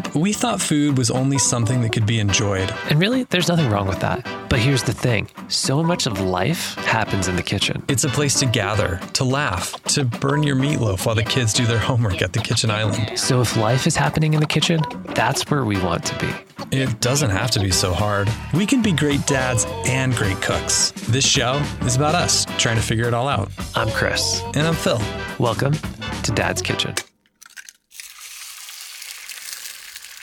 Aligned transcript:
up, 0.00 0.14
we 0.14 0.32
thought 0.32 0.60
food 0.60 0.96
was 0.98 1.10
only 1.10 1.38
something 1.38 1.80
that 1.82 1.92
could 1.92 2.06
be 2.06 2.18
enjoyed. 2.20 2.72
And 2.88 2.98
really, 2.98 3.24
there's 3.24 3.48
nothing 3.48 3.70
wrong 3.70 3.86
with 3.86 4.00
that. 4.00 4.26
But 4.48 4.58
here's 4.58 4.82
the 4.82 4.92
thing 4.92 5.28
so 5.48 5.82
much 5.82 6.06
of 6.06 6.20
life 6.20 6.74
happens 6.76 7.28
in 7.28 7.36
the 7.36 7.42
kitchen. 7.42 7.82
It's 7.88 8.04
a 8.04 8.08
place 8.08 8.38
to 8.40 8.46
gather, 8.46 9.00
to 9.14 9.24
laugh, 9.24 9.72
to 9.94 10.04
burn 10.04 10.42
your 10.42 10.56
meatloaf 10.56 11.06
while 11.06 11.14
the 11.14 11.22
kids 11.22 11.52
do 11.52 11.66
their 11.66 11.78
homework 11.78 12.22
at 12.22 12.32
the 12.32 12.40
kitchen 12.40 12.70
island. 12.70 13.18
So 13.18 13.40
if 13.40 13.56
life 13.56 13.86
is 13.86 13.96
happening 13.96 14.34
in 14.34 14.40
the 14.40 14.46
kitchen, 14.46 14.80
that's 15.14 15.48
where 15.50 15.64
we 15.64 15.80
want 15.80 16.04
to 16.06 16.18
be. 16.18 16.76
It 16.76 17.00
doesn't 17.00 17.30
have 17.30 17.50
to 17.52 17.60
be 17.60 17.70
so 17.70 17.92
hard. 17.92 18.28
We 18.54 18.66
can 18.66 18.82
be 18.82 18.92
great 18.92 19.26
dads 19.26 19.66
and 19.86 20.14
great 20.14 20.40
cooks. 20.40 20.92
This 21.08 21.26
show 21.26 21.54
is 21.82 21.96
about 21.96 22.14
us 22.14 22.46
trying 22.58 22.76
to 22.76 22.82
figure 22.82 23.06
it 23.06 23.14
all 23.14 23.28
out. 23.28 23.50
I'm 23.74 23.90
Chris. 23.90 24.42
And 24.54 24.66
I'm 24.66 24.74
Phil. 24.74 25.00
Welcome 25.38 25.74
to 26.22 26.32
Dad's 26.32 26.62
Kitchen. 26.62 26.94